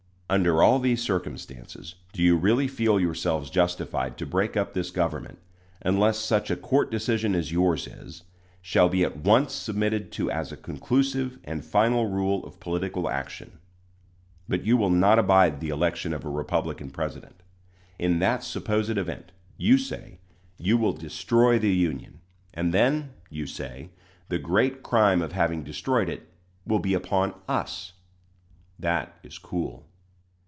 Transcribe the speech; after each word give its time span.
Under 0.33 0.63
all 0.63 0.79
these 0.79 1.01
circumstances, 1.03 1.95
do 2.13 2.23
you 2.23 2.37
really 2.37 2.65
feel 2.65 2.97
yourselves 3.01 3.49
justified 3.49 4.17
to 4.17 4.25
break 4.25 4.55
up 4.55 4.73
this 4.73 4.89
government 4.89 5.39
unless 5.81 6.17
such 6.19 6.49
a 6.49 6.55
court 6.55 6.89
decision 6.89 7.35
as 7.35 7.51
yours 7.51 7.85
is 7.85 8.23
shall 8.61 8.87
be 8.87 9.03
at 9.03 9.17
once 9.17 9.51
submitted 9.51 10.09
to 10.13 10.31
as 10.31 10.49
a 10.49 10.55
conclusive 10.55 11.37
and 11.43 11.65
final 11.65 12.05
rule 12.07 12.45
of 12.45 12.61
political 12.61 13.09
action? 13.09 13.59
But 14.47 14.63
you 14.65 14.77
will 14.77 14.89
not 14.89 15.19
abide 15.19 15.59
the 15.59 15.67
election 15.67 16.13
of 16.13 16.23
a 16.23 16.29
Republican 16.29 16.91
president! 16.91 17.43
In 17.99 18.19
that 18.19 18.41
supposed 18.41 18.97
event, 18.97 19.33
you 19.57 19.77
say, 19.77 20.19
you 20.57 20.77
will 20.77 20.93
destroy 20.93 21.59
the 21.59 21.73
Union; 21.75 22.21
and 22.53 22.73
then, 22.73 23.09
you 23.29 23.45
say, 23.45 23.89
the 24.29 24.39
great 24.39 24.81
crime 24.81 25.21
of 25.21 25.33
having 25.33 25.61
destroyed 25.65 26.07
it 26.07 26.29
will 26.65 26.79
be 26.79 26.93
upon 26.93 27.33
us! 27.49 27.91
That 28.79 29.19
is 29.23 29.37
cool. 29.37 29.87